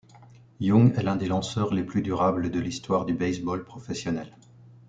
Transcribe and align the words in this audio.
Young 0.59 0.97
est 0.97 1.03
l'un 1.03 1.15
des 1.15 1.27
lanceurs 1.27 1.71
les 1.75 1.83
plus 1.83 2.01
durables 2.01 2.49
de 2.49 2.59
l'histoire 2.59 3.05
du 3.05 3.13
baseball 3.13 3.63
professionnel. 3.63 4.35